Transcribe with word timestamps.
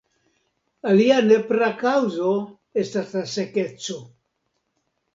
Alia 0.91 1.19
nepra 1.25 1.69
kaŭzo 1.83 2.33
estas 2.85 3.15
la 3.19 3.25
sekeco. 3.37 4.03